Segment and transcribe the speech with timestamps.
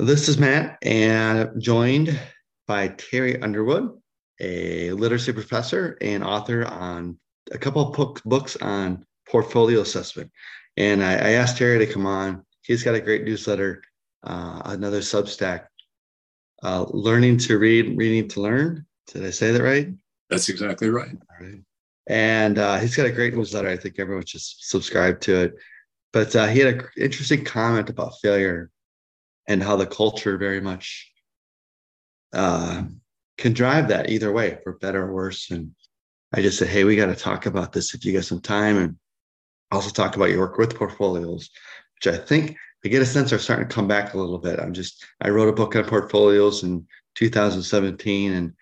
[0.00, 2.16] This is Matt, and I'm joined
[2.68, 3.98] by Terry Underwood,
[4.38, 7.18] a literacy professor and author on
[7.50, 10.30] a couple of books on portfolio assessment.
[10.76, 12.44] And I, I, asked Terry to come on.
[12.62, 13.82] He's got a great newsletter,
[14.22, 15.66] uh, another Substack,
[16.62, 18.86] uh, Learning to Read, Reading to Learn.
[19.08, 19.88] Did I say that right?
[20.30, 21.10] That's exactly right.
[21.10, 21.60] All right.
[22.06, 23.68] And uh, he's got a great newsletter.
[23.68, 25.54] I think everyone should subscribe to it.
[26.12, 28.70] But uh, he had an interesting comment about failure
[29.48, 31.10] and how the culture very much
[32.32, 32.84] uh,
[33.38, 35.50] can drive that either way, for better or worse.
[35.50, 35.72] And
[36.32, 38.76] I just said, hey, we got to talk about this if you got some time,
[38.76, 38.96] and
[39.72, 41.50] also talk about your work with portfolios,
[41.96, 44.60] which I think I get a sense are starting to come back a little bit.
[44.60, 48.52] I'm just I wrote a book on portfolios in 2017, and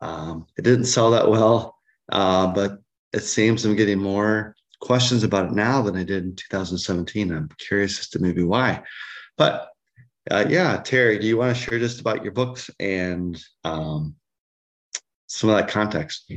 [0.00, 1.76] um, it didn't sell that well,
[2.10, 2.78] uh, but
[3.12, 7.32] it seems I'm getting more questions about it now than I did in 2017.
[7.32, 8.82] I'm curious as to maybe why.
[9.36, 9.68] But
[10.30, 14.14] uh, yeah, Terry, do you want to share just about your books and um,
[15.26, 16.30] some of that context?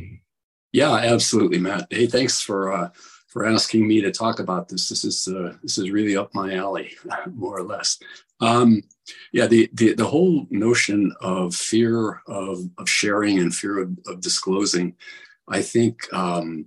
[0.72, 1.88] Yeah, absolutely, Matt.
[1.89, 2.89] Hey, thanks for uh,
[3.28, 4.89] for asking me to talk about this.
[4.89, 6.92] This is uh, this is really up my alley,
[7.33, 8.00] more or less.
[8.39, 8.81] Um,
[9.33, 14.22] yeah, the, the the whole notion of fear of of sharing and fear of, of
[14.22, 14.95] disclosing,
[15.48, 16.66] I think, um,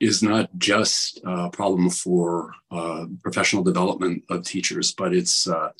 [0.00, 5.70] is not just a problem for uh, professional development of teachers, but it's uh,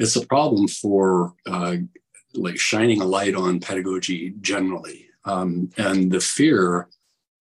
[0.00, 1.76] it's a problem for uh,
[2.34, 5.06] like shining a light on pedagogy generally.
[5.26, 6.88] Um, and the fear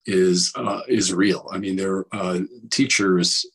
[0.05, 1.47] is uh, is real.
[1.52, 3.45] I mean, there uh, teachers.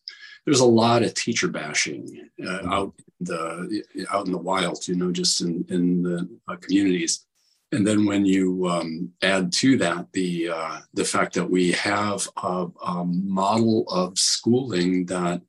[0.46, 4.94] There's a lot of teacher bashing uh, out in the out in the wild, you
[4.94, 7.26] know, just in in the uh, communities.
[7.72, 12.26] And then when you um, add to that the uh, the fact that we have
[12.42, 15.42] a, a model of schooling that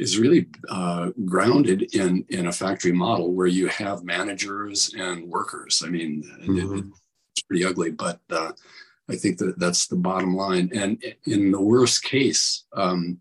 [0.00, 5.82] is really uh, grounded in in a factory model where you have managers and workers.
[5.84, 6.78] I mean, mm-hmm.
[6.78, 6.84] it,
[7.32, 8.52] it's pretty ugly, but uh,
[9.10, 10.70] I think that that's the bottom line.
[10.74, 13.18] And in the worst case, um,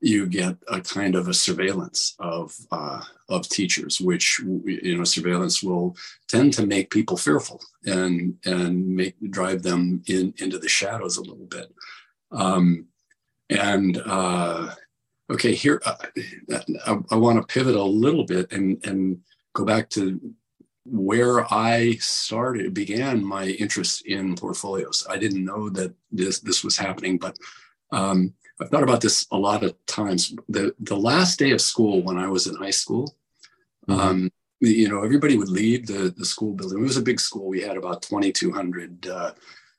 [0.00, 5.60] you get a kind of a surveillance of uh, of teachers, which you know surveillance
[5.60, 5.96] will
[6.28, 11.22] tend to make people fearful and and make drive them in into the shadows a
[11.22, 11.72] little bit.
[12.30, 12.86] Um,
[13.50, 14.74] and uh,
[15.32, 15.96] okay, here uh,
[16.86, 19.20] I, I want to pivot a little bit and and
[19.54, 20.20] go back to
[20.84, 25.06] where I started began my interest in portfolios.
[25.08, 27.36] I didn't know that this this was happening, but
[27.92, 30.34] um, I've thought about this a lot of times.
[30.48, 33.16] The the last day of school when I was in high school,
[33.88, 34.00] mm-hmm.
[34.00, 36.78] um, you know, everybody would leave the the school building.
[36.78, 37.48] It was a big school.
[37.48, 39.06] We had about twenty two hundred.
[39.06, 39.32] Uh,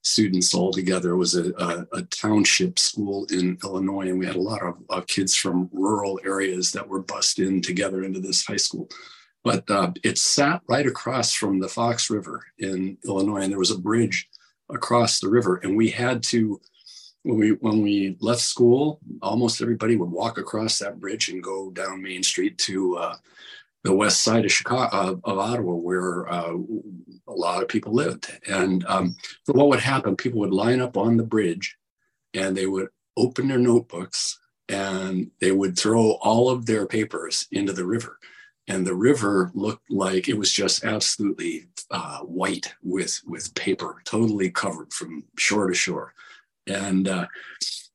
[0.03, 1.11] students all together.
[1.11, 5.07] It was a, a, a, township school in Illinois, and we had a lot of,
[5.07, 8.89] kids from rural areas that were bussed in together into this high school.
[9.43, 13.71] But uh, it sat right across from the Fox River in Illinois, and there was
[13.71, 14.29] a bridge
[14.69, 16.59] across the river, and we had to.
[17.25, 21.71] When we when we left school, almost everybody would walk across that bridge and go
[21.71, 23.15] down Main Street to uh,
[23.83, 26.53] the west side of Chicago of, Ottawa, where uh,
[27.27, 28.31] a lot of people lived.
[28.47, 30.15] And um, so what would happen?
[30.15, 31.77] People would line up on the bridge,
[32.33, 34.39] and they would open their notebooks
[34.69, 38.17] and they would throw all of their papers into the river.
[38.67, 44.49] And the river looked like it was just absolutely uh, white with with paper, totally
[44.49, 46.13] covered from shore to shore.
[46.65, 47.27] And uh,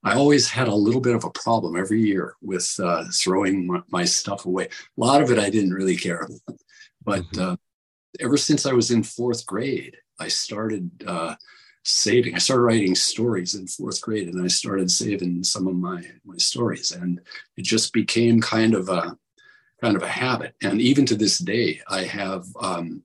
[0.04, 3.82] I always had a little bit of a problem every year with uh, throwing my,
[3.90, 4.66] my, stuff away.
[4.66, 6.60] A lot of it I didn't really care about.
[7.04, 7.52] But mm-hmm.
[7.52, 7.56] uh,
[8.20, 11.34] ever since I was in fourth grade, I started uh,
[11.84, 12.34] saving.
[12.34, 16.36] I started writing stories in fourth grade, and I started saving some of my my
[16.36, 17.20] stories, and
[17.56, 19.16] it just became kind of a
[19.80, 20.54] kind of a habit.
[20.62, 23.02] And even to this day, I have um,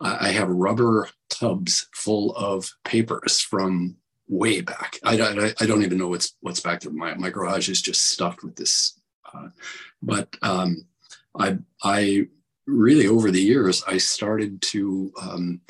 [0.00, 3.96] I have rubber tubs full of papers from
[4.28, 4.98] way back.
[5.02, 6.92] I, I, I, don't even know what's what's back there.
[6.92, 9.00] My, my garage is just stuffed with this.
[9.32, 9.48] Uh,
[10.02, 10.86] but um,
[11.38, 12.28] I I
[12.66, 15.60] really over the years I started to um,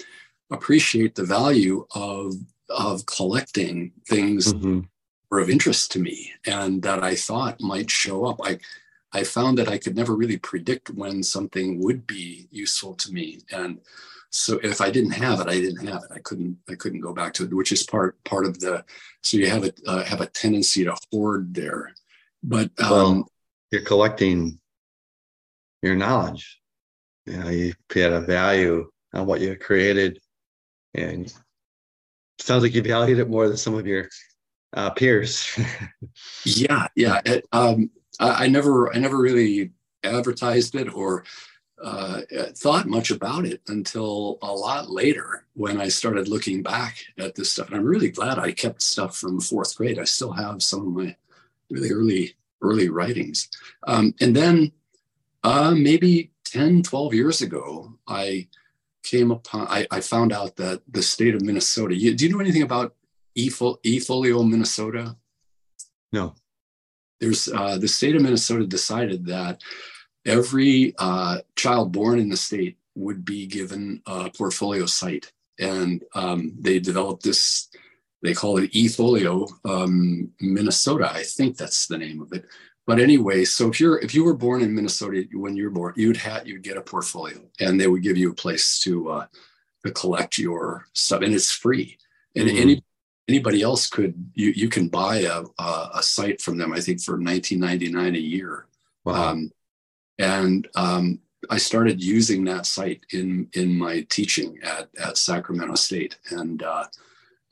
[0.51, 2.35] appreciate the value of
[2.69, 4.81] of collecting things mm-hmm.
[5.31, 8.41] were of interest to me and that I thought might show up.
[8.43, 8.59] I
[9.13, 13.41] I found that I could never really predict when something would be useful to me
[13.51, 13.81] and
[14.31, 16.11] so if i didn't have it i didn't have it.
[16.15, 18.85] I couldn't i couldn't go back to it which is part part of the
[19.23, 21.93] so you have a uh, have a tendency to hoard there.
[22.43, 23.29] But um well,
[23.71, 24.61] you're collecting
[25.83, 26.61] your knowledge.
[27.27, 30.19] You know you put a value on what you created
[30.95, 31.33] and
[32.39, 34.09] sounds like you valued it more than some of your
[34.75, 35.59] uh, peers.
[36.45, 37.21] Yeah yeah.
[37.25, 37.91] It, um
[38.21, 39.73] I, I never i never really
[40.05, 41.25] advertised it or
[41.83, 42.23] uh,
[42.55, 47.53] thought much about it until a lot later when I started looking back at this
[47.53, 47.69] stuff.
[47.69, 49.99] And I'm really glad I kept stuff from fourth grade.
[49.99, 51.17] I still have some of my
[51.71, 53.49] really early early writings.
[53.87, 54.73] Um, and then
[55.45, 58.49] uh, maybe 10, 12 years ago, I
[59.03, 62.41] came upon, I, I found out that the state of Minnesota, you, do you know
[62.41, 62.95] anything about
[63.37, 65.17] eFolio, Minnesota?
[66.13, 66.35] No.
[67.21, 69.63] There's uh, the state of Minnesota decided that
[70.27, 75.33] every uh, child born in the state would be given a portfolio site.
[75.59, 77.69] And um, they developed this,
[78.23, 81.11] they call it eFolio um, Minnesota.
[81.13, 82.45] I think that's the name of it.
[82.87, 86.17] But anyway, so if you're if you were born in Minnesota when you're born, you'd
[86.17, 89.27] have you'd get a portfolio, and they would give you a place to uh,
[89.85, 91.99] to collect your stuff, and it's free.
[92.35, 92.63] And mm-hmm.
[92.63, 92.85] any
[93.29, 96.73] anybody else could you you can buy a, a, a site from them.
[96.73, 98.67] I think for 19.99 a year.
[99.05, 99.33] Wow.
[99.33, 99.53] Um,
[100.19, 101.21] and um,
[101.51, 106.19] I started using that site in in my teaching at at Sacramento State.
[106.31, 106.87] And uh,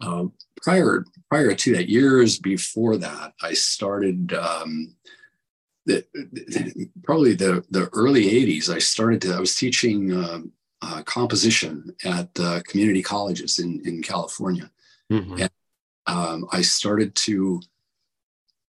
[0.01, 0.25] uh,
[0.63, 4.33] prior prior to that, years before that, I started.
[4.35, 4.95] Um,
[5.87, 10.41] the, the, probably the the early 80s i started to i was teaching uh,
[10.83, 14.69] uh, composition at uh, community colleges in in california
[15.13, 15.43] mm-hmm.
[15.43, 15.51] and
[16.09, 17.61] um, i started to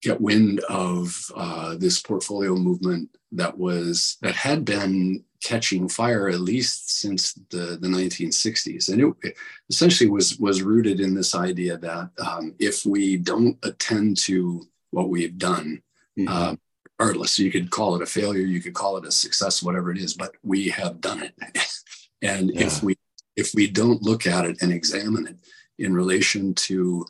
[0.02, 6.40] get wind of uh, this portfolio movement that was that had been catching fire at
[6.40, 9.34] least since the, the 1960s and it,
[9.70, 15.08] essentially was was rooted in this idea that um, if we don't attend to what
[15.08, 15.82] we've done
[16.18, 16.28] mm-hmm.
[16.28, 16.54] uh,
[16.98, 19.98] regardless you could call it a failure you could call it a success whatever it
[19.98, 21.34] is but we have done it
[22.22, 22.66] and yeah.
[22.66, 22.94] if we
[23.36, 25.36] if we don't look at it and examine it
[25.78, 27.04] in relation to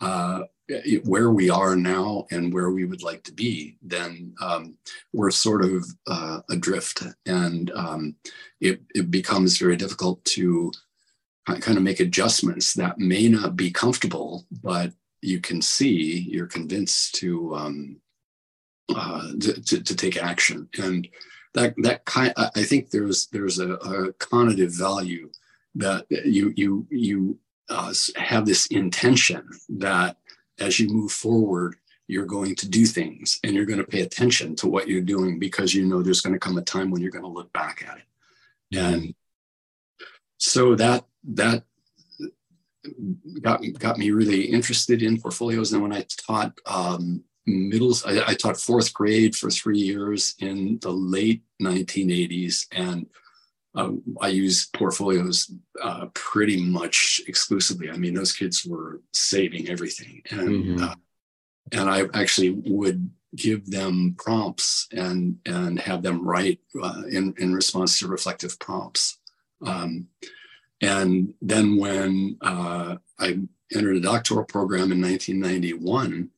[0.00, 0.42] uh,
[1.04, 4.74] where we are now and where we would like to be, then um,
[5.12, 8.16] we're sort of uh, adrift, and um,
[8.60, 10.72] it, it becomes very difficult to
[11.46, 17.14] kind of make adjustments that may not be comfortable, but you can see, you're convinced
[17.16, 17.96] to um,
[18.94, 21.08] uh, to, to, to, take action, and
[21.54, 22.32] that that kind.
[22.36, 24.12] I think there's there's a, a
[24.72, 25.30] value
[25.76, 27.38] that you you you
[27.68, 30.16] uh, have this intention that
[30.62, 31.76] as you move forward,
[32.08, 35.38] you're going to do things and you're going to pay attention to what you're doing
[35.38, 37.84] because you know there's going to come a time when you're going to look back
[37.88, 38.78] at it.
[38.78, 39.14] And
[40.38, 41.64] so that that
[43.40, 45.72] got got me really interested in portfolios.
[45.72, 50.78] And when I taught um, middles, I, I, taught fourth grade for three years in
[50.80, 53.06] the late 1980s, and
[53.74, 55.50] um, I used portfolios
[55.82, 57.90] uh, pretty much exclusively.
[57.90, 60.84] I mean, those kids were saving everything, and mm-hmm.
[60.84, 60.94] uh,
[61.72, 67.54] and I actually would give them prompts and and have them write uh, in in
[67.54, 69.18] response to reflective prompts.
[69.64, 70.08] Um,
[70.82, 73.38] and then when uh, I
[73.74, 76.28] entered a doctoral program in 1991,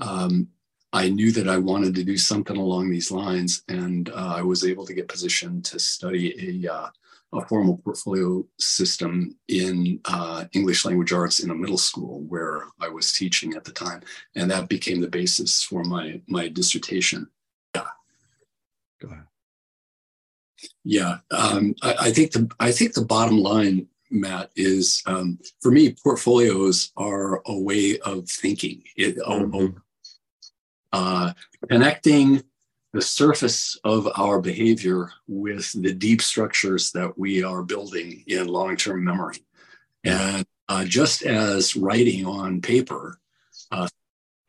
[0.00, 0.48] um,
[0.92, 4.64] I knew that I wanted to do something along these lines, and uh, I was
[4.64, 6.88] able to get positioned to study a, uh,
[7.32, 12.88] a formal portfolio system in uh, English language arts in a middle school where I
[12.88, 14.00] was teaching at the time,
[14.34, 17.28] and that became the basis for my my dissertation.
[17.74, 17.86] Yeah.
[19.00, 19.24] Go ahead.
[20.84, 25.70] Yeah, um, I, I, think the I think the bottom line, Matt, is um, for
[25.70, 28.82] me, portfolios are a way of thinking.
[28.96, 29.78] It, mm-hmm
[30.92, 31.32] uh,
[31.68, 32.42] connecting
[32.92, 38.76] the surface of our behavior with the deep structures that we are building in long
[38.76, 39.38] term memory.
[40.04, 43.20] And uh, just as writing on paper
[43.70, 43.88] uh,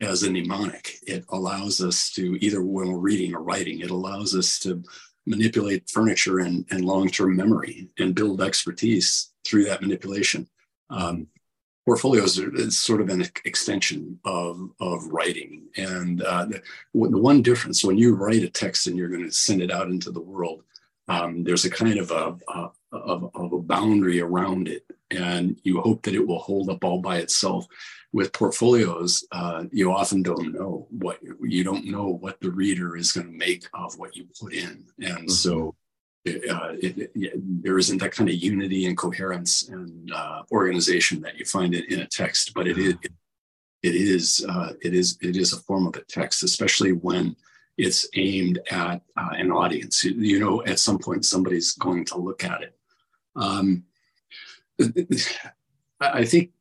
[0.00, 4.34] as a mnemonic, it allows us to, either when we're reading or writing, it allows
[4.34, 4.82] us to
[5.26, 10.48] manipulate furniture and, and long term memory and build expertise through that manipulation.
[10.90, 11.28] Um,
[11.84, 15.64] portfolios are sort of an extension of, of writing.
[15.76, 16.62] And uh, the,
[16.94, 19.88] the, one difference when you write a text and you're going to send it out
[19.88, 20.62] into the world,
[21.08, 25.80] um, there's a kind of a, a of, of, a boundary around it, and you
[25.80, 27.66] hope that it will hold up all by itself.
[28.12, 33.12] With portfolios, uh, you often don't know what you don't know what the reader is
[33.12, 35.28] going to make of what you put in, and mm-hmm.
[35.28, 35.74] so
[36.24, 41.36] uh, it, it, there isn't that kind of unity and coherence and uh, organization that
[41.36, 42.94] you find in, in a text, but it is
[43.82, 47.34] it, is uh, it is it is a form of a text, especially when
[47.76, 50.04] it's aimed at uh, an audience.
[50.04, 52.76] You, you, know, at some point somebody's going to look at it.
[53.34, 53.84] Um,
[56.00, 56.52] I think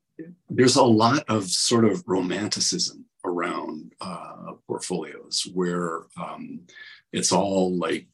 [0.49, 6.61] there's a lot of sort of romanticism around uh, portfolios where um,
[7.13, 8.07] it's all like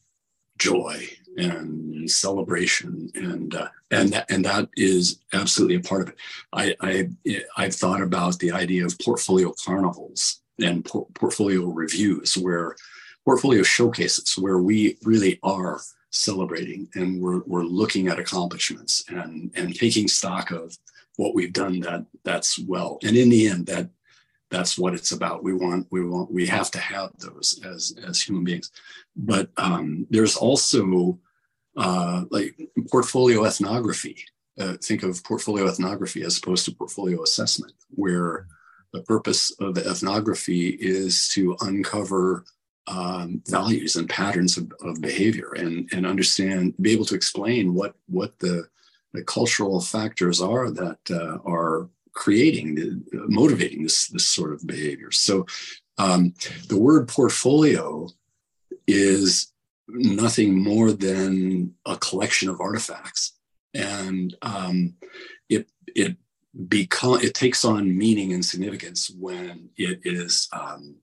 [0.58, 1.08] joy
[1.38, 6.16] and celebration and uh, and that and that is absolutely a part of it.
[6.52, 7.08] I, I
[7.56, 12.76] I've thought about the idea of portfolio carnivals and por- portfolio reviews where
[13.24, 15.80] portfolio showcases where we really are
[16.10, 20.76] celebrating and we're, we're looking at accomplishments and and taking stock of
[21.16, 22.98] what we've done that that's well.
[23.04, 23.88] And in the end that
[24.50, 25.44] that's what it's about.
[25.44, 28.70] We want we want we have to have those as as human beings.
[29.16, 31.18] But um, there's also
[31.78, 32.54] uh, like
[32.90, 34.16] portfolio ethnography
[34.58, 38.46] uh, think of portfolio ethnography as opposed to portfolio assessment where
[38.92, 42.44] the purpose of the ethnography is to uncover
[42.88, 47.94] um, values and patterns of, of behavior and, and understand, be able to explain what,
[48.08, 48.66] what the,
[49.12, 55.10] the cultural factors are that uh, are creating, the, motivating this, this sort of behavior.
[55.10, 55.46] So
[55.98, 56.34] um,
[56.68, 58.08] the word portfolio
[58.86, 59.52] is
[59.88, 63.32] nothing more than a collection of artifacts.
[63.74, 64.94] And um,
[65.48, 66.16] it, it
[66.68, 70.96] become it takes on meaning and significance when it is um,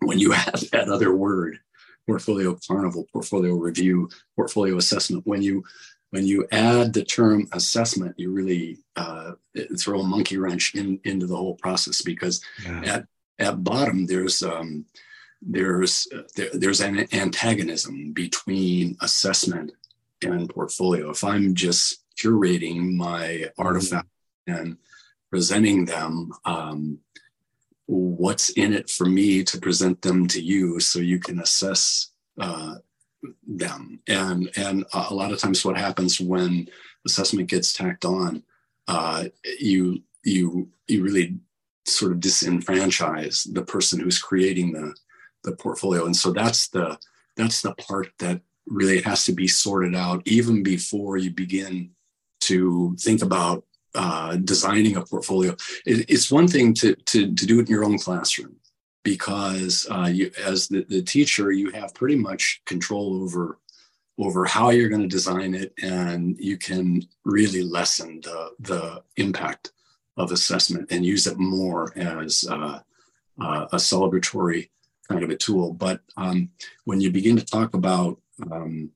[0.00, 1.58] when you add that other word
[2.06, 5.64] portfolio carnival portfolio review portfolio assessment when you
[6.10, 9.32] when you add the term assessment you really uh,
[9.78, 12.82] throw a monkey wrench in, into the whole process because yeah.
[12.84, 13.06] at
[13.38, 14.84] at bottom there's um,
[15.42, 16.06] there's
[16.36, 19.72] there, there's an antagonism between assessment
[20.22, 21.10] and portfolio.
[21.10, 24.08] If i'm just curating my artifact
[24.46, 24.76] and
[25.30, 26.98] presenting them um,
[27.90, 32.76] what's in it for me to present them to you so you can assess uh,
[33.46, 34.00] them?
[34.06, 36.68] And and a lot of times what happens when
[37.06, 38.42] assessment gets tacked on
[38.86, 39.24] uh,
[39.58, 41.38] you you you really
[41.86, 44.94] sort of disenfranchise the person who's creating the
[45.44, 46.98] the portfolio and so that's the
[47.36, 51.90] that's the part that really has to be sorted out even before you begin
[52.40, 55.52] to think about uh, designing a portfolio.
[55.84, 58.56] It, it's one thing to, to, to do it in your own classroom
[59.02, 63.58] because uh, you, as the, the teacher, you have pretty much control over
[64.18, 69.72] over how you're going to design it, and you can really lessen the, the impact
[70.18, 72.80] of assessment and use it more as uh,
[73.40, 74.68] uh, a celebratory
[75.10, 75.72] kind of a tool.
[75.72, 76.50] But um,
[76.84, 78.90] when you begin to talk about um,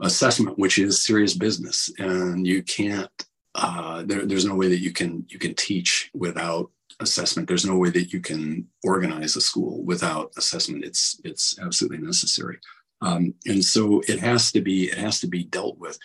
[0.00, 3.10] assessment, which is serious business, and you can't
[3.54, 6.70] uh, there, there's no way that you can you can teach without
[7.00, 7.46] assessment.
[7.46, 10.84] There's no way that you can organize a school without assessment.
[10.84, 12.58] It's it's absolutely necessary,
[13.00, 15.98] um, and so it has to be it has to be dealt with.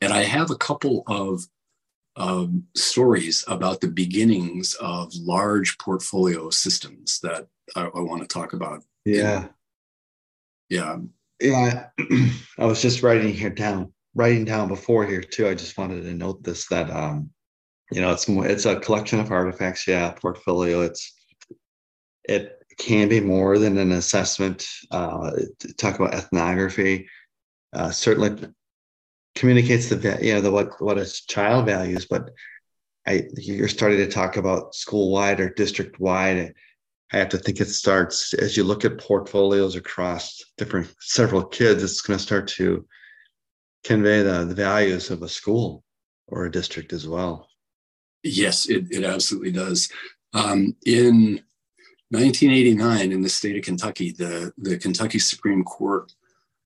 [0.00, 1.46] And I have a couple of
[2.16, 8.52] um, stories about the beginnings of large portfolio systems that I, I want to talk
[8.52, 8.82] about.
[9.04, 9.48] Yeah,
[10.68, 10.96] yeah,
[11.40, 11.88] yeah.
[12.58, 15.48] I was just writing here down writing down before here too.
[15.48, 17.30] I just wanted to note this that um,
[17.92, 19.86] you know it's more, it's a collection of artifacts.
[19.86, 20.82] Yeah, portfolio.
[20.82, 21.12] It's
[22.24, 24.66] it can be more than an assessment.
[24.90, 25.32] Uh,
[25.78, 27.08] talk about ethnography.
[27.72, 28.48] Uh, certainly
[29.34, 32.30] communicates the you know the what what a child values, but
[33.06, 36.54] I you're starting to talk about school wide or district wide.
[37.12, 41.82] I have to think it starts as you look at portfolios across different several kids.
[41.82, 42.84] It's going to start to
[43.84, 45.84] convey the, the values of a school
[46.26, 47.48] or a district as well.
[48.24, 49.88] Yes, it, it absolutely does.
[50.34, 51.42] Um, in
[52.10, 56.12] 1989, in the state of Kentucky, the, the Kentucky Supreme Court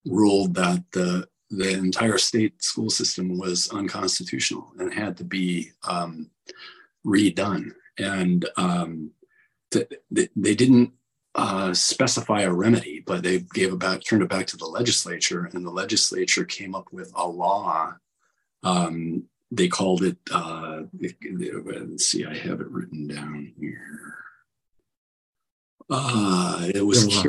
[0.07, 6.31] ruled that the, the entire state school system was unconstitutional and had to be um,
[7.07, 7.73] redone.
[7.99, 9.11] And um,
[9.71, 10.93] they didn't
[11.35, 15.49] uh, specify a remedy, but they gave it back, turned it back to the legislature,
[15.53, 17.95] and the legislature came up with a law.
[18.63, 20.17] Um, they called it.
[20.33, 24.15] Uh, let's see, I have it written down here.
[25.89, 27.27] Uh, it was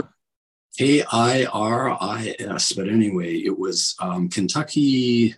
[0.77, 5.35] K I R I S, but anyway, it was um, Kentucky.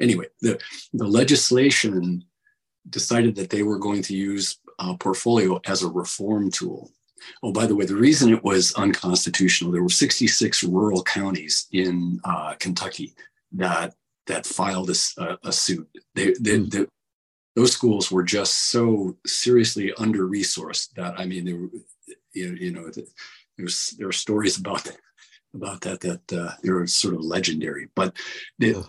[0.00, 0.60] Anyway, the
[0.92, 2.24] the legislation
[2.90, 6.90] decided that they were going to use uh, portfolio as a reform tool
[7.42, 12.20] Oh, by the way, the reason it was unconstitutional, there were 66 rural counties in
[12.24, 13.14] uh, Kentucky
[13.52, 13.94] that
[14.26, 15.86] that filed a, a suit.
[16.14, 16.70] They, they, mm.
[16.70, 16.86] they,
[17.54, 21.68] those schools were just so seriously under resourced that I mean, they were,
[22.32, 22.90] you know, know
[23.98, 24.84] there are stories about
[25.54, 27.88] about that that uh, they're sort of legendary.
[27.94, 28.16] But
[28.58, 28.84] the,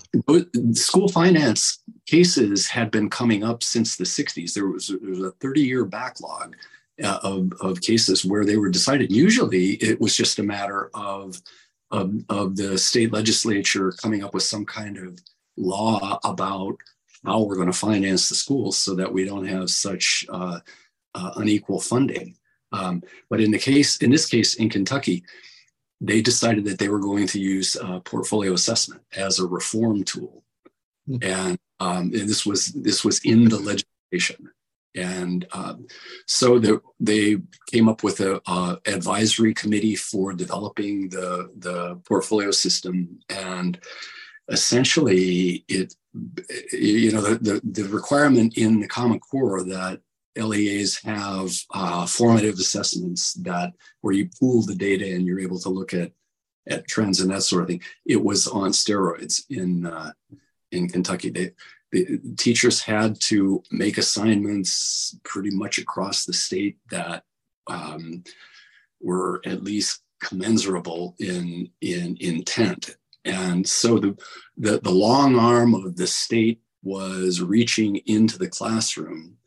[0.73, 4.53] school finance cases had been coming up since the 60s.
[4.53, 6.55] There was, there was a 30 year backlog
[7.03, 9.11] uh, of, of cases where they were decided.
[9.11, 11.41] Usually it was just a matter of
[11.91, 15.19] of, of the state legislature coming up with some kind of
[15.55, 16.75] law about
[17.25, 20.59] how we're going to finance the schools so that we don't have such uh,
[21.13, 22.35] uh, unequal funding.
[22.71, 25.23] Um, but in the case, in this case, in Kentucky,
[26.01, 30.43] they decided that they were going to use uh, portfolio assessment as a reform tool,
[31.09, 31.23] mm-hmm.
[31.23, 34.49] and, um, and, this was this was in the legislation.
[34.95, 35.87] And um,
[36.25, 37.37] so the, they
[37.69, 38.39] came up with a
[38.85, 43.79] advisory committee for developing the the portfolio system, and
[44.49, 45.95] essentially it
[46.71, 49.99] you know the, the, the requirement in the Common Core that
[50.37, 55.69] LEAs have uh, formative assessments that where you pool the data and you're able to
[55.69, 56.11] look at
[56.67, 57.81] at trends and that sort of thing.
[58.05, 60.11] It was on steroids in uh,
[60.71, 61.29] in Kentucky.
[61.29, 61.51] They,
[61.91, 67.23] the teachers had to make assignments pretty much across the state that
[67.67, 68.23] um,
[68.99, 72.97] were at least commensurable in in intent.
[73.23, 74.17] And so the,
[74.57, 79.37] the the long arm of the state was reaching into the classroom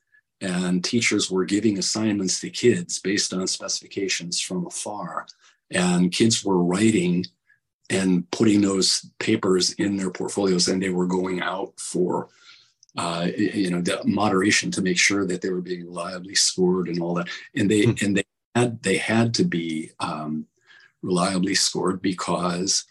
[0.40, 5.26] and teachers were giving assignments to kids based on specifications from afar
[5.70, 7.24] and kids were writing
[7.90, 12.28] and putting those papers in their portfolios and they were going out for
[12.96, 17.14] uh, you know moderation to make sure that they were being reliably scored and all
[17.14, 18.04] that and they mm-hmm.
[18.04, 20.46] and they had they had to be um,
[21.02, 22.84] reliably scored because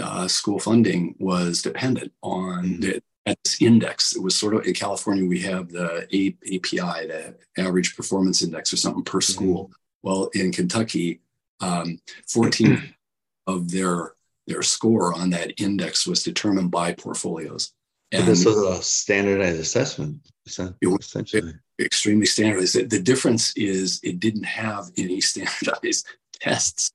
[0.00, 2.80] uh, school funding was dependent on mm-hmm.
[2.80, 4.14] the, at this index.
[4.14, 6.06] It was sort of in California, we have the
[6.44, 9.64] API, the average performance index or something per school.
[9.64, 9.72] Mm-hmm.
[10.02, 11.20] Well, in Kentucky,
[11.60, 12.94] um, 14
[13.46, 14.12] of their
[14.46, 17.72] their score on that index was determined by portfolios.
[18.12, 21.54] And but this was a standardized assessment, essentially.
[21.80, 22.88] Extremely standardized.
[22.88, 26.06] The difference is it didn't have any standardized
[26.40, 26.92] tests.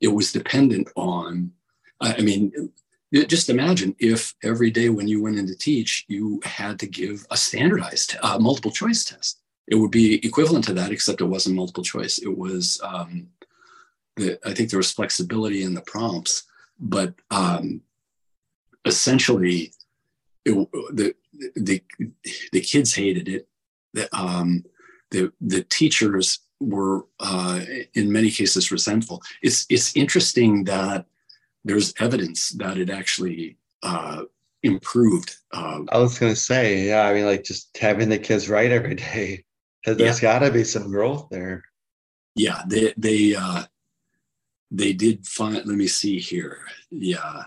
[0.00, 1.50] It was dependent on,
[2.00, 2.52] I mean,
[3.22, 7.26] just imagine if every day when you went in to teach, you had to give
[7.30, 9.40] a standardized uh, multiple choice test.
[9.66, 12.18] It would be equivalent to that, except it wasn't multiple choice.
[12.18, 13.28] It was, um,
[14.16, 16.44] the, I think there was flexibility in the prompts,
[16.78, 17.82] but um,
[18.84, 19.72] essentially,
[20.44, 20.52] it,
[20.92, 21.14] the,
[21.54, 21.82] the,
[22.52, 23.48] the kids hated it.
[23.94, 24.64] The, um,
[25.10, 27.60] the, the teachers were, uh,
[27.94, 29.22] in many cases, resentful.
[29.40, 31.06] It's, it's interesting that
[31.64, 34.22] there's evidence that it actually uh,
[34.62, 35.36] improved.
[35.52, 38.70] Uh, I was going to say, yeah, I mean, like just having the kids write
[38.70, 39.44] every day,
[39.84, 40.38] there's yeah.
[40.38, 41.62] got to be some growth there.
[42.34, 43.64] Yeah, they they uh,
[44.70, 45.56] they did find.
[45.56, 46.58] Let me see here.
[46.90, 47.44] Yeah,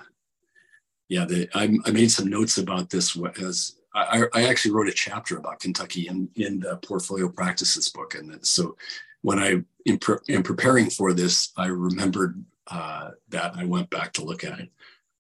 [1.10, 1.26] yeah.
[1.26, 5.38] They, I, I made some notes about this as I, I actually wrote a chapter
[5.38, 8.78] about Kentucky in in the portfolio practices book, and so
[9.24, 14.44] when I in preparing for this, I remembered uh, that I went back to look
[14.44, 14.70] at it.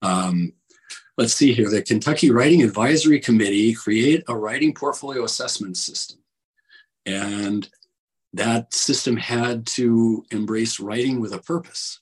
[0.01, 0.53] Um,
[1.17, 1.69] let's see here.
[1.69, 6.19] The Kentucky Writing Advisory Committee create a writing portfolio assessment system.
[7.05, 7.67] And
[8.33, 12.01] that system had to embrace writing with a purpose,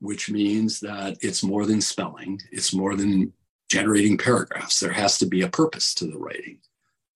[0.00, 3.32] which means that it's more than spelling, it's more than
[3.68, 4.80] generating paragraphs.
[4.80, 6.58] There has to be a purpose to the writing.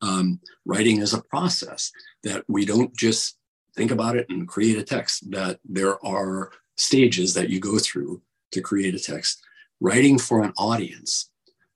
[0.03, 3.39] Um, writing is a process that we don't just
[3.77, 8.23] think about it and create a text, that there are stages that you go through
[8.53, 9.45] to create a text,
[9.81, 11.31] writing for an audience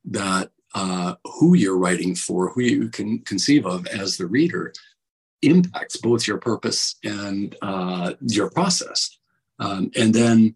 [0.05, 4.73] that uh, who you're writing for, who you can conceive of as the reader,
[5.43, 9.19] impacts both your purpose and uh, your process.
[9.61, 10.55] Um, and then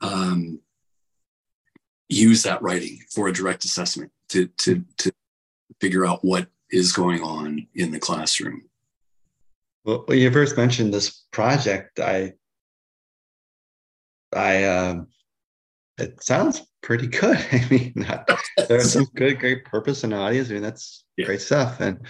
[0.00, 0.58] um,
[2.08, 5.12] use that writing for a direct assessment to, to, to
[5.80, 8.64] figure out what is going on in the classroom.
[9.84, 12.34] Well, you first mentioned this project, I
[14.34, 15.08] I um,
[15.98, 17.36] it sounds pretty good.
[17.52, 18.06] I mean,
[18.68, 20.50] there's some good, great purpose and audience.
[20.50, 21.26] I mean, that's yeah.
[21.26, 21.80] great stuff.
[21.80, 22.00] And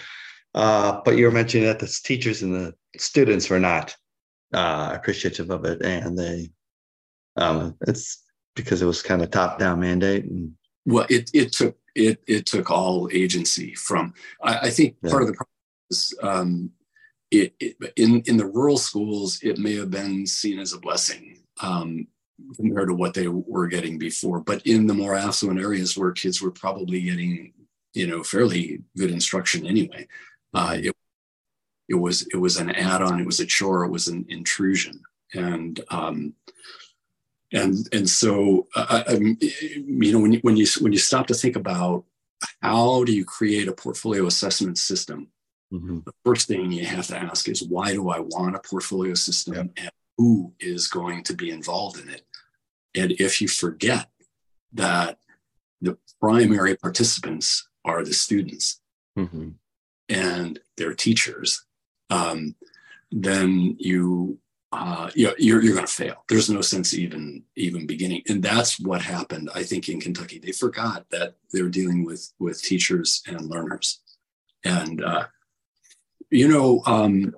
[0.54, 3.96] uh, but you were mentioning that the teachers and the students were not
[4.52, 6.50] uh, appreciative of it, and they
[7.36, 8.22] um, it's
[8.54, 10.24] because it was kind of top down mandate.
[10.24, 10.52] And
[10.86, 14.14] well, it it took it it took all agency from.
[14.42, 15.10] I, I think yeah.
[15.10, 15.50] part of the problem
[15.90, 16.70] is um,
[17.30, 21.41] it, it, in in the rural schools, it may have been seen as a blessing
[21.62, 22.06] um,
[22.56, 24.40] compared to what they were getting before.
[24.40, 27.52] But in the more affluent areas where kids were probably getting,
[27.94, 30.08] you know, fairly good instruction anyway,
[30.54, 30.94] uh, it
[31.88, 35.02] it was it was an add-on, it was a chore, it was an intrusion,
[35.34, 36.34] and um,
[37.52, 41.34] and and so uh, I, you know when you when you when you stop to
[41.34, 42.04] think about
[42.60, 45.28] how do you create a portfolio assessment system
[45.72, 46.00] mm-hmm.
[46.04, 49.70] the first thing you have to ask is why do i want a portfolio system
[49.76, 49.94] yep.
[50.18, 52.22] Who is going to be involved in it.
[52.94, 54.08] and if you forget
[54.72, 55.18] that
[55.80, 58.80] the primary participants are the students
[59.18, 59.50] mm-hmm.
[60.08, 61.64] and their teachers,
[62.10, 62.54] um,
[63.10, 64.38] then you
[64.72, 66.24] uh, you know, you're you're going to fail.
[66.28, 69.50] There's no sense even even beginning, and that's what happened.
[69.54, 74.00] I think in Kentucky, they forgot that they were dealing with with teachers and learners,
[74.64, 75.26] and uh,
[76.30, 77.36] you know, um,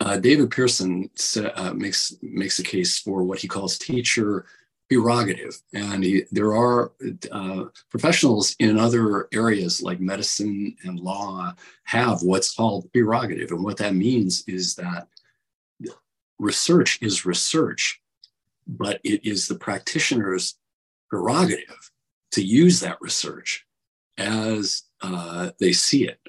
[0.00, 1.10] uh, David Pearson
[1.54, 4.46] uh, makes makes a case for what he calls teacher
[4.88, 6.92] prerogative, and he, there are
[7.30, 11.52] uh, professionals in other areas like medicine and law
[11.84, 15.08] have what's called prerogative, and what that means is that
[16.38, 18.00] research is research,
[18.66, 20.54] but it is the practitioner's
[21.10, 21.90] prerogative
[22.30, 23.66] to use that research
[24.16, 26.20] as uh, they see it,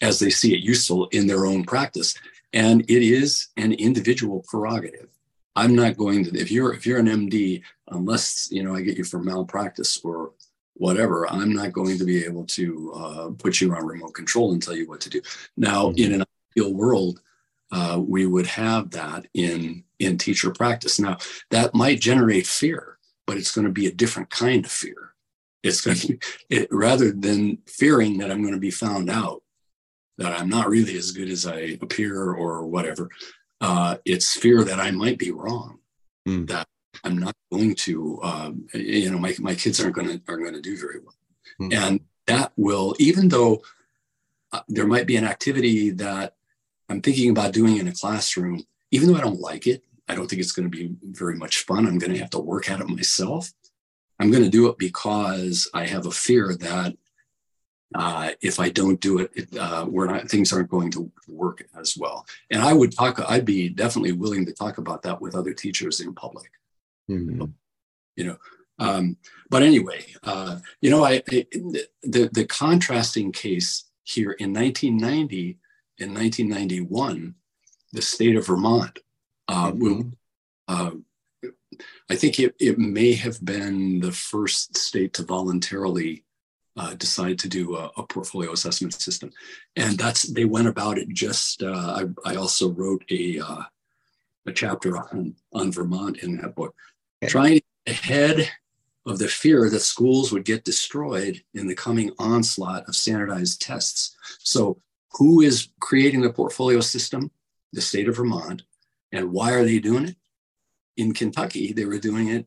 [0.00, 2.14] as they see it useful in their own practice.
[2.52, 5.08] And it is an individual prerogative.
[5.56, 8.96] I'm not going to if you're if you're an MD, unless you know I get
[8.96, 10.32] you for malpractice or
[10.74, 14.62] whatever, I'm not going to be able to uh, put you on remote control and
[14.62, 15.20] tell you what to do.
[15.56, 15.98] Now, mm-hmm.
[15.98, 16.24] in an
[16.56, 17.20] ideal world,
[17.72, 21.00] uh, we would have that in in teacher practice.
[21.00, 21.18] Now
[21.50, 25.14] that might generate fear, but it's going to be a different kind of fear.
[25.62, 26.18] It's going to be,
[26.50, 29.42] it, rather than fearing that I'm going to be found out,
[30.18, 33.08] that I'm not really as good as I appear or whatever.
[33.60, 35.78] Uh, it's fear that I might be wrong,
[36.28, 36.46] mm.
[36.48, 36.66] that
[37.02, 40.54] I'm not going to, um, you know, my, my kids aren't going to aren't going
[40.54, 41.14] to do very well,
[41.60, 41.74] mm.
[41.74, 43.62] and that will, even though
[44.52, 46.34] uh, there might be an activity that
[46.88, 50.28] I'm thinking about doing in a classroom, even though I don't like it, I don't
[50.28, 51.86] think it's going to be very much fun.
[51.86, 53.50] I'm going to have to work at it myself.
[54.20, 56.96] I'm going to do it because I have a fear that
[57.94, 61.66] uh, if I don't do it, it uh, we're not things aren't going to work
[61.78, 62.26] as well.
[62.50, 63.20] And I would talk.
[63.28, 66.50] I'd be definitely willing to talk about that with other teachers in public.
[67.10, 67.44] Mm-hmm.
[68.16, 68.36] You know,
[68.78, 69.16] um,
[69.48, 71.46] but anyway, uh, you know, I, I
[72.02, 75.58] the the contrasting case here in 1990
[75.98, 77.34] in 1991,
[77.92, 78.98] the state of Vermont
[79.48, 80.10] uh, mm-hmm.
[80.68, 80.90] uh,
[82.10, 86.24] I think it, it may have been the first state to voluntarily
[86.78, 89.32] uh, decide to do a, a, portfolio assessment system.
[89.74, 93.62] And that's, they went about it just, uh, I, I, also wrote a, uh,
[94.46, 96.74] a chapter on, on Vermont in that book,
[97.22, 97.30] okay.
[97.30, 98.48] trying ahead
[99.06, 104.16] of the fear that schools would get destroyed in the coming onslaught of standardized tests.
[104.38, 104.80] So
[105.12, 107.32] who is creating the portfolio system?
[107.72, 108.62] The state of Vermont.
[109.10, 110.16] And why are they doing it?
[110.96, 112.46] In Kentucky, they were doing it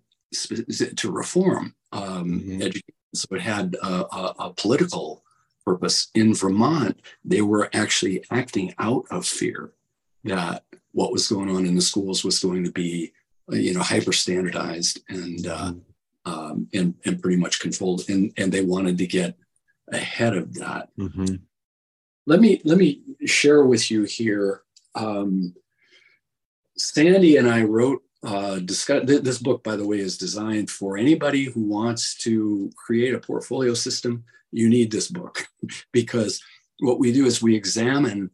[0.98, 2.62] to reform um, mm-hmm.
[2.62, 2.96] education.
[3.14, 5.24] So it had a, a, a political
[5.66, 6.10] purpose.
[6.16, 9.72] In Vermont, they were actually acting out of fear
[10.24, 13.12] that what was going on in the schools was going to be,
[13.50, 16.32] you know, hyper standardized and uh, mm-hmm.
[16.32, 18.10] um, and and pretty much controlled.
[18.10, 19.38] And and they wanted to get
[19.92, 20.90] ahead of that.
[20.98, 21.36] Mm-hmm.
[22.28, 24.62] Let me let me share with you here.
[24.96, 25.56] Um,
[26.78, 30.98] Sandy and I wrote uh, discuss, th- this book, by the way, is designed for
[30.98, 34.24] anybody who wants to create a portfolio system.
[34.52, 35.48] You need this book
[35.92, 36.42] because
[36.80, 38.30] what we do is we examine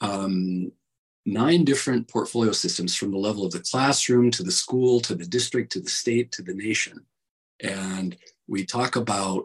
[0.00, 0.70] um,
[1.24, 5.26] nine different portfolio systems from the level of the classroom to the school to the
[5.26, 7.04] district to the state to the nation.
[7.60, 9.44] And we talk about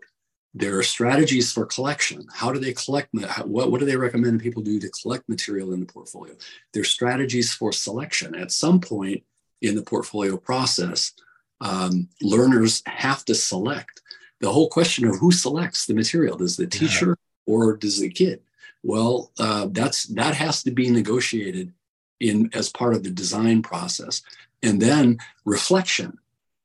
[0.54, 2.26] their strategies for collection.
[2.34, 3.10] How do they collect?
[3.46, 6.36] What, what do they recommend people do to collect material in the portfolio?
[6.74, 8.36] Their strategies for selection.
[8.36, 9.24] At some point
[9.62, 11.14] in the portfolio process,
[11.62, 14.02] um, learners have to select.
[14.40, 17.54] The whole question of who selects the material does the teacher yeah.
[17.54, 18.42] or does the kid?
[18.84, 21.72] Well, uh, that's that has to be negotiated
[22.20, 24.24] in as part of the design process,
[24.64, 26.18] and then reflection.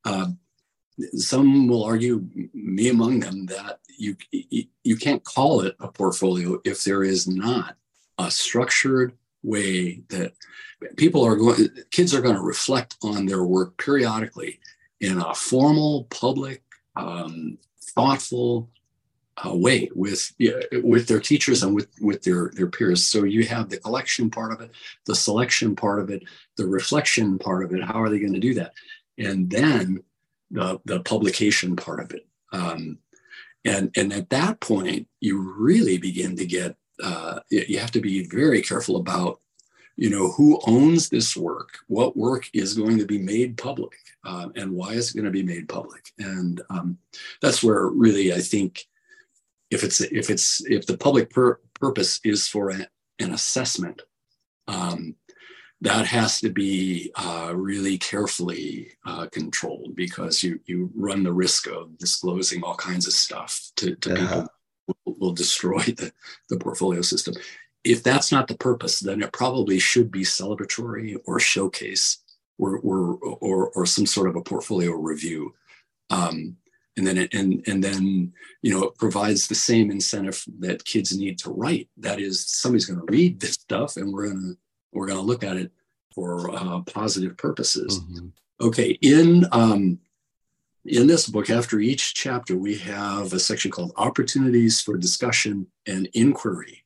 [0.03, 0.29] Uh,
[1.15, 6.83] some will argue, me among them, that you you can't call it a portfolio if
[6.83, 7.75] there is not
[8.17, 9.13] a structured
[9.53, 10.31] way that
[11.03, 14.59] people are going, kids are going to reflect on their work periodically
[14.99, 16.61] in a formal, public,
[16.95, 17.57] um,
[17.95, 18.69] thoughtful
[19.43, 20.21] uh, way with
[20.83, 23.05] with their teachers and with with their their peers.
[23.05, 24.71] So you have the collection part of it,
[25.05, 26.23] the selection part of it,
[26.57, 27.83] the reflection part of it.
[27.83, 28.73] How are they going to do that?
[29.17, 30.03] And then
[30.51, 32.25] the, the publication part of it.
[32.51, 32.99] Um,
[33.65, 38.25] and, and at that point, you really begin to get, uh, you have to be
[38.27, 39.39] very careful about,
[39.95, 44.49] you know, who owns this work, what work is going to be made public, uh,
[44.55, 46.11] and why is it going to be made public.
[46.19, 46.97] And um,
[47.41, 48.85] that's where really I think
[49.69, 52.87] if it's if it's if the public pur- purpose is for a,
[53.19, 54.01] an assessment,
[54.67, 55.15] um,
[55.81, 61.67] that has to be uh, really carefully uh, controlled because you you run the risk
[61.67, 64.15] of disclosing all kinds of stuff to, to yeah.
[64.15, 64.47] people
[64.87, 66.11] will, will destroy the,
[66.49, 67.33] the portfolio system.
[67.83, 72.17] If that's not the purpose, then it probably should be celebratory or showcase
[72.57, 75.53] or or or, or some sort of a portfolio review.
[76.09, 76.57] Um,
[76.97, 81.15] and then it, and and then you know it provides the same incentive that kids
[81.15, 81.87] need to write.
[81.97, 84.57] That is, somebody's going to read this stuff, and we're going to
[84.91, 85.71] we're to look at it
[86.13, 87.99] for uh, positive purposes.
[87.99, 88.27] Mm-hmm.
[88.59, 89.99] Okay, in um,
[90.87, 96.09] in this book, after each chapter, we have a section called Opportunities for Discussion and
[96.13, 96.85] Inquiry.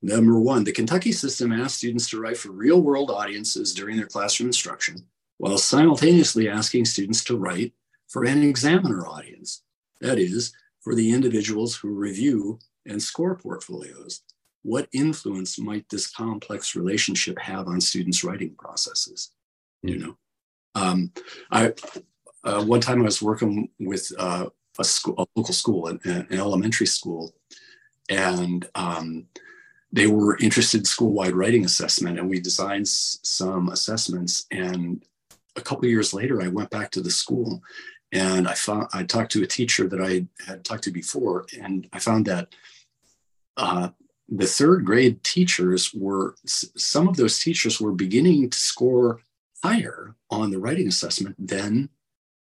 [0.00, 4.06] Number one, the Kentucky system asks students to write for real world audiences during their
[4.06, 5.04] classroom instruction,
[5.38, 7.72] while simultaneously asking students to write
[8.08, 9.62] for an examiner audience.
[10.00, 14.22] That is, for the individuals who review and score portfolios.
[14.62, 19.32] What influence might this complex relationship have on students' writing processes?
[19.82, 20.16] You know,
[20.76, 21.12] um,
[21.50, 21.72] I
[22.46, 24.46] uh, one time I was working with uh,
[24.78, 27.34] a school, a local school, an, an elementary school,
[28.08, 29.26] and um,
[29.92, 34.46] they were interested in school-wide writing assessment, and we designed s- some assessments.
[34.50, 35.04] And
[35.56, 37.62] a couple years later, I went back to the school,
[38.12, 41.88] and I found I talked to a teacher that I had talked to before, and
[41.92, 42.54] I found that
[43.56, 43.88] uh,
[44.28, 49.20] the third grade teachers were some of those teachers were beginning to score
[49.64, 51.88] higher on the writing assessment than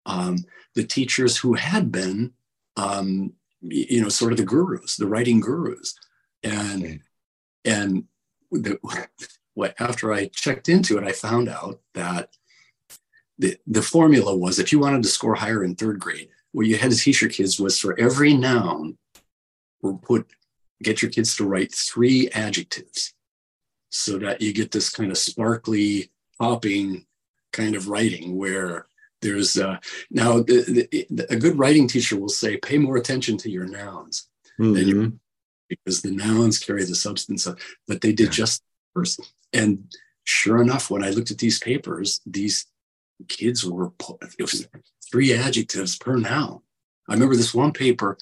[0.05, 0.37] um,
[0.75, 2.33] the teachers who had been,
[2.77, 5.95] um, you know, sort of the gurus, the writing gurus,
[6.43, 7.01] and
[7.65, 8.05] and
[8.51, 8.77] the,
[9.53, 12.29] what after I checked into it, I found out that
[13.37, 16.77] the, the formula was if you wanted to score higher in third grade, what you
[16.77, 18.97] had to teach your kids was for every noun,
[20.01, 20.27] put
[20.81, 23.13] get your kids to write three adjectives
[23.89, 27.05] so that you get this kind of sparkly, popping
[27.51, 28.87] kind of writing where
[29.23, 29.77] there's uh,
[30.11, 34.27] now the, the, a good writing teacher will say pay more attention to your nouns
[34.59, 34.73] mm-hmm.
[34.73, 35.11] than your,
[35.69, 38.31] because the nouns carry the substance of but they did yeah.
[38.31, 39.19] just first
[39.53, 39.91] and
[40.23, 42.67] sure enough when i looked at these papers these
[43.27, 43.91] kids were
[44.37, 44.67] it was
[45.11, 46.61] three adjectives per noun.
[47.07, 48.17] I remember this one paper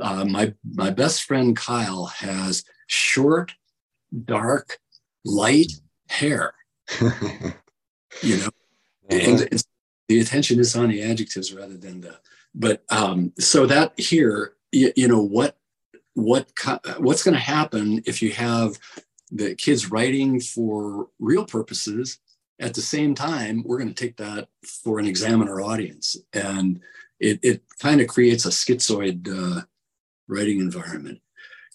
[0.00, 3.54] uh, my my best friend kyle has short
[4.24, 4.78] dark
[5.24, 5.72] light
[6.08, 6.54] hair.
[8.22, 8.50] You know?
[9.08, 9.62] And, and
[10.10, 12.18] the attention is on the adjectives rather than the
[12.52, 15.56] but um, so that here you, you know what
[16.14, 16.50] what
[16.98, 18.76] what's going to happen if you have
[19.30, 22.18] the kids writing for real purposes
[22.58, 26.16] at the same time we're going to take that for an examiner audience.
[26.32, 26.80] And
[27.20, 29.62] it, it kind of creates a schizoid uh,
[30.26, 31.20] writing environment.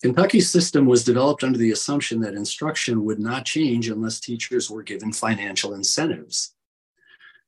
[0.03, 4.83] Kentucky's system was developed under the assumption that instruction would not change unless teachers were
[4.83, 6.54] given financial incentives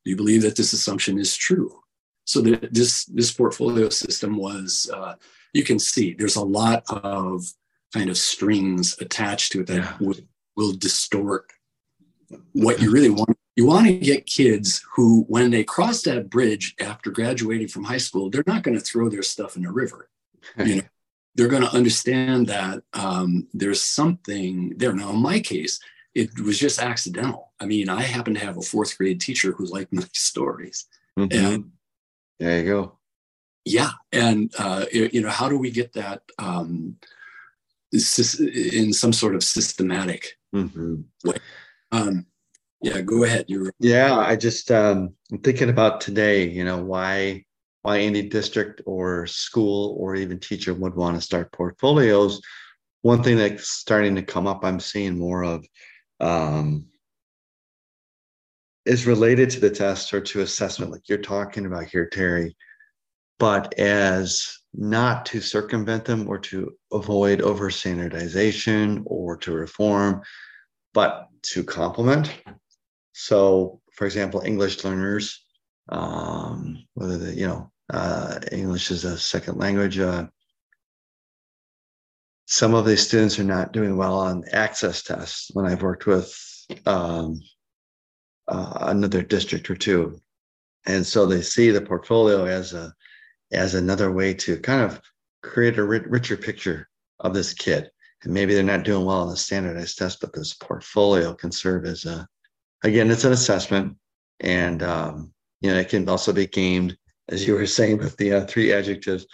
[0.08, 1.82] do you believe that this assumption is true?
[2.24, 5.16] So that this this portfolio system was, uh,
[5.52, 7.46] you can see there's a lot of
[7.94, 9.98] kind of strings attached to it that yeah.
[10.00, 10.16] will,
[10.56, 11.52] will distort
[12.54, 13.38] what you really want.
[13.58, 17.98] You want to get kids who, when they cross that bridge after graduating from high
[17.98, 20.10] school, they're not going to throw their stuff in the river.
[20.58, 20.82] You know,
[21.36, 24.94] they're going to understand that um, there's something there.
[24.94, 25.82] Now, in my case,
[26.18, 27.54] it was just accidental.
[27.60, 30.86] I mean, I happen to have a fourth grade teacher who liked my stories.
[31.18, 31.46] Mm-hmm.
[31.46, 31.72] And
[32.40, 32.98] there you go.
[33.66, 33.92] Yeah.
[34.12, 36.96] And, uh, you know, how do we get that um,
[37.92, 41.02] in some sort of systematic mm-hmm.
[41.24, 41.38] way?
[41.92, 42.26] Um,
[42.82, 43.46] yeah, go ahead.
[43.48, 44.16] You're yeah.
[44.16, 46.48] I just um, I'm thinking about today.
[46.48, 47.44] You know why
[47.82, 52.40] why any district or school or even teacher would want to start portfolios.
[53.02, 55.66] One thing that's starting to come up, I'm seeing more of
[56.20, 56.86] um,
[58.86, 62.56] is related to the test or to assessment, like you're talking about here, Terry,
[63.38, 70.22] but as not to circumvent them or to avoid over standardization or to reform,
[70.94, 72.34] but to complement.
[73.14, 75.44] So, for example, English learners,
[75.90, 80.28] um, whether they, you know, uh, English is a second language, uh,
[82.48, 86.34] some of these students are not doing well on access tests when I've worked with
[86.86, 87.42] um,
[88.48, 90.18] uh, another district or two.
[90.86, 92.94] And so they see the portfolio as a
[93.52, 95.02] as another way to kind of
[95.44, 97.90] create a richer picture of this kid.
[98.24, 101.86] And maybe they're not doing well on the standardized test, but this portfolio can serve
[101.86, 102.28] as a
[102.84, 103.98] again, it's an assessment,
[104.40, 108.34] and um, you know it can also be gamed, as you were saying with the
[108.34, 109.26] uh, three adjectives.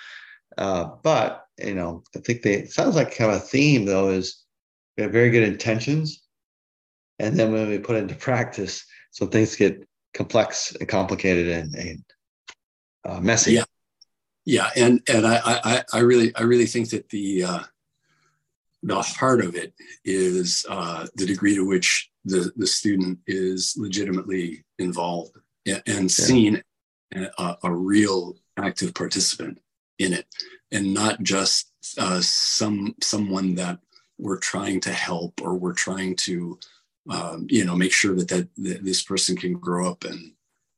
[0.58, 4.10] Uh, but you know, I think they it sounds like kind of a theme though
[4.10, 4.44] is
[4.98, 6.24] we have very good intentions,
[7.20, 11.74] and then when we put it into practice, so things get complex and complicated and,
[11.76, 12.04] and
[13.06, 13.54] uh, messy.
[13.54, 13.66] Yeah,
[14.46, 17.64] yeah, and and I, I I really I really think that the uh,
[18.84, 24.64] the heart of it is uh, the degree to which the the student is legitimately
[24.80, 25.38] involved
[25.88, 26.62] and, seen
[27.16, 29.60] a, a, real active participant
[30.04, 30.28] in it,
[30.72, 33.80] and not just uh, some someone that
[34.18, 36.60] we're trying to help or we're trying to
[37.10, 40.34] um, you know make sure that, that, that this person can grow up and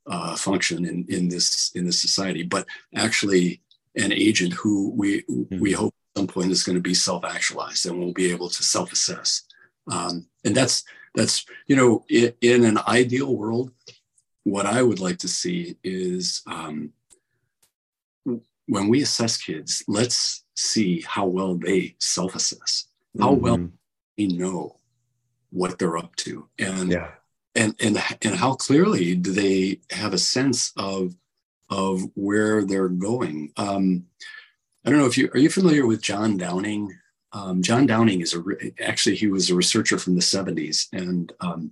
[0.07, 3.61] uh, function in in this in this society, but actually
[3.95, 5.59] an agent who we mm-hmm.
[5.59, 8.63] we hope at some point is going to be self-actualized and will be able to
[8.63, 9.43] self-assess.
[9.91, 10.83] Um, and that's
[11.15, 13.71] that's you know in, in, an ideal world,
[14.43, 16.91] what I would like to see is um,
[18.67, 22.87] when we assess kids, let's see how well they self-assess,
[23.19, 23.41] how mm-hmm.
[23.41, 23.69] well
[24.17, 24.77] they know
[25.51, 27.11] what they're up to, and yeah.
[27.55, 31.15] and and and how clearly do they have a sense of
[31.69, 33.51] of where they're going.
[33.57, 34.05] Um,
[34.85, 36.97] I don't know if you are you familiar with John Downing.
[37.31, 38.43] Um, John Downing is a
[38.81, 41.71] actually he was a researcher from the 70s and um,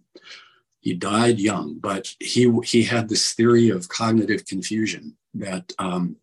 [0.81, 6.17] he died young, but he he had this theory of cognitive confusion that um,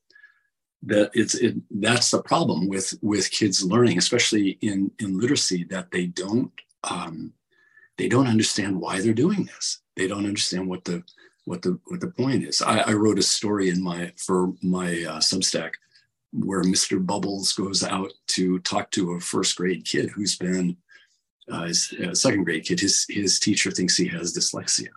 [0.83, 5.90] that it's it, that's the problem with with kids learning, especially in in literacy, that
[5.90, 6.53] they don't
[6.85, 7.33] um,
[7.99, 9.81] they don't understand why they're doing this.
[9.97, 11.03] They don't understand what the
[11.45, 12.62] what the what the point is.
[12.62, 15.73] I, I wrote a story in my for my uh, Substack
[16.33, 17.05] where Mr.
[17.05, 20.77] Bubbles goes out to talk to a first grade kid who's been
[21.51, 22.81] uh, his uh, second grade kid.
[22.81, 24.88] His his teacher thinks he has dyslexia,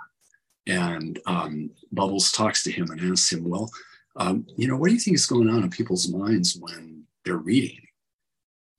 [0.67, 3.69] and um, Bubbles talks to him and asks him, "Well,
[4.15, 7.37] um, you know, what do you think is going on in people's minds when they're
[7.37, 7.79] reading?"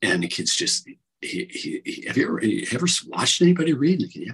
[0.03, 0.87] And the kid's just,
[1.21, 2.41] he, he, he, have you ever,
[2.73, 4.03] ever watched anybody read?
[4.03, 4.33] And yeah,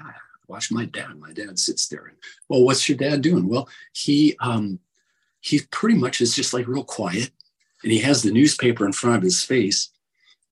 [0.48, 1.18] watch my dad.
[1.18, 2.06] My dad sits there.
[2.06, 2.16] And,
[2.48, 3.48] well, what's your dad doing?
[3.48, 4.80] Well, he um,
[5.40, 7.30] he pretty much is just like real quiet,
[7.82, 9.90] and he has the newspaper in front of his face,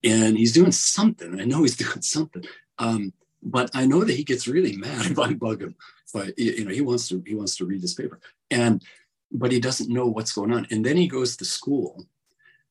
[0.05, 1.41] and he's doing something.
[1.41, 2.45] I know he's doing something,
[2.79, 5.75] um, but I know that he gets really mad if I bug him.
[6.15, 8.83] But you know, he wants to he wants to read this paper, and
[9.31, 10.67] but he doesn't know what's going on.
[10.71, 12.07] And then he goes to school,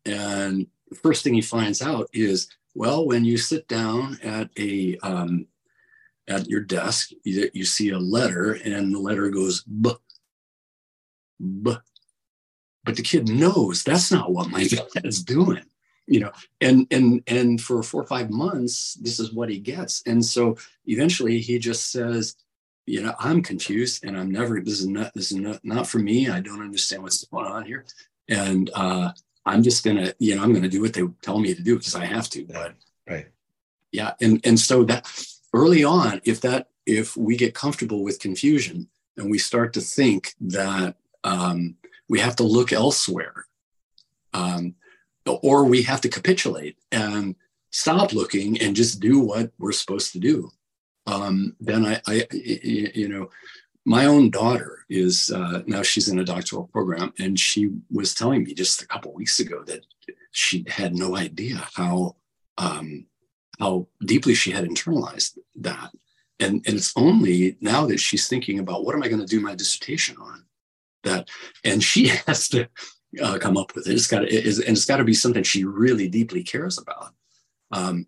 [0.06, 4.98] and the first thing he finds out is, well, when you sit down at a
[5.00, 5.48] um,
[6.28, 9.92] at your desk, you, you see a letter and the letter goes b,
[11.40, 11.76] b.
[12.84, 15.64] But the kid knows that's not what my dad is doing,
[16.06, 16.32] you know.
[16.62, 20.04] And and and for four or five months, this is what he gets.
[20.06, 22.36] And so eventually, he just says,
[22.88, 24.62] you know, I'm confused, and I'm never.
[24.62, 25.14] This is not.
[25.14, 26.30] This is not not for me.
[26.30, 27.86] I don't understand what's going on here,
[28.30, 29.12] and uh,
[29.46, 31.96] I'm just gonna, you know, I'm gonna do what they tell me to do because
[31.96, 32.46] I have to.
[32.46, 32.76] But
[33.08, 33.28] right,
[33.92, 35.06] yeah, and and so that
[35.54, 40.34] early on, if that if we get comfortable with confusion and we start to think
[40.40, 40.96] that
[41.26, 41.76] um,
[42.08, 43.48] we have to look elsewhere,
[44.34, 44.76] um,
[45.26, 47.36] or we have to capitulate and
[47.72, 50.50] stop looking and just do what we're supposed to do,
[51.08, 53.30] um, then I, I, you know,
[53.86, 58.44] my own daughter is uh, now she's in a doctoral program, and she was telling
[58.44, 59.86] me just a couple weeks ago that
[60.32, 62.18] she had no idea how
[62.58, 63.06] um,
[63.60, 65.92] how deeply she had internalized that.
[66.40, 69.40] And, and it's only now that she's thinking about what am I going to do
[69.40, 70.44] my dissertation on
[71.04, 71.30] that,
[71.64, 72.68] and she has to
[73.24, 73.94] uh, come up with it.
[73.94, 77.14] It's got to, and it's got to be something she really deeply cares about.
[77.72, 78.08] Um,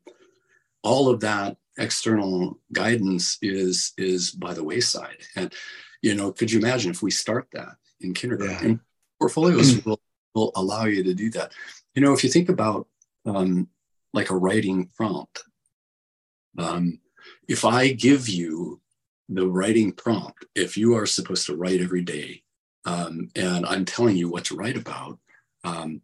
[0.83, 5.17] all of that external guidance is is by the wayside.
[5.35, 5.53] And
[6.01, 8.71] you know, could you imagine if we start that in kindergarten?
[8.71, 8.77] Yeah.
[9.19, 9.99] Portfolios will,
[10.33, 11.51] will allow you to do that.
[11.93, 12.87] You know, if you think about
[13.25, 13.67] um,
[14.13, 15.43] like a writing prompt.
[16.57, 16.99] Um,
[17.47, 18.81] if I give you
[19.27, 22.43] the writing prompt, if you are supposed to write every day,
[22.85, 25.19] um, and I'm telling you what to write about,
[25.63, 26.01] um,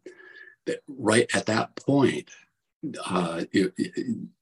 [0.66, 2.30] that right at that point,
[3.04, 3.44] uh,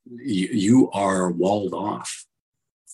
[0.06, 2.26] you, are walled off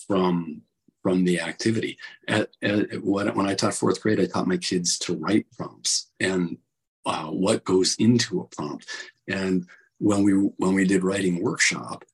[0.07, 0.62] from
[1.03, 1.97] from the activity.
[2.28, 6.59] At, at, when, I taught fourth grade, I taught my kids to write prompts and
[7.07, 8.87] uh, what goes into a prompt.
[9.28, 9.66] And
[9.99, 12.05] when we when we did writing workshop,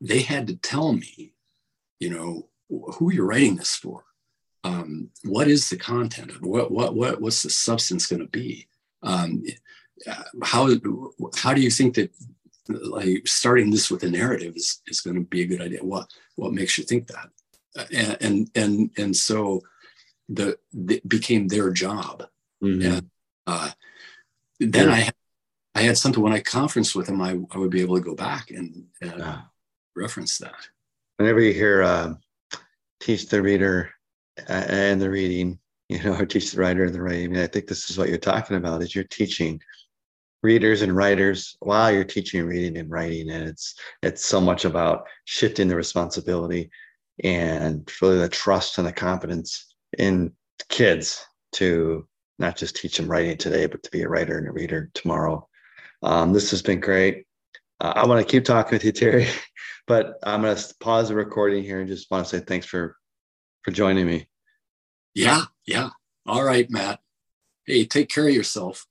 [0.00, 1.34] they had to tell me,
[1.98, 4.04] you know, who you're writing this for.
[4.62, 8.68] Um, what is the content of what what what what's the substance going to be?
[9.02, 9.42] Um,
[10.42, 10.68] how
[11.36, 12.10] how do you think that
[12.68, 15.84] like starting this with a narrative is, is going to be a good idea?
[15.84, 17.30] What what makes you think that?
[17.92, 19.62] And and and, and so
[20.28, 22.24] the, the became their job.
[22.62, 22.92] Mm-hmm.
[22.92, 23.10] And
[23.46, 23.70] uh,
[24.58, 24.94] then yeah.
[24.94, 25.14] I had
[25.74, 28.14] I had something when I conferenced with them, I, I would be able to go
[28.14, 29.42] back and, yeah.
[29.94, 30.68] reference that.
[31.16, 32.14] Whenever you hear uh,
[33.00, 33.90] teach the reader
[34.48, 35.58] and the reading,
[35.88, 37.24] you know, or teach the writer and the writing.
[37.24, 39.60] I mean, I think this is what you're talking about is you're teaching
[40.42, 43.30] readers and writers while you're teaching reading and writing.
[43.30, 46.70] And it's it's so much about shifting the responsibility
[47.22, 50.32] and really the trust and the confidence in
[50.68, 52.06] kids to
[52.38, 55.46] not just teach them writing today, but to be a writer and a reader tomorrow.
[56.02, 57.26] Um, this has been great.
[57.80, 59.28] Uh, I want to keep talking with you, Terry,
[59.86, 62.96] but I'm going to pause the recording here and just want to say thanks for
[63.62, 64.26] for joining me.
[65.14, 65.90] Yeah, yeah.
[66.26, 67.00] All right, Matt.
[67.66, 68.86] Hey, take care of yourself.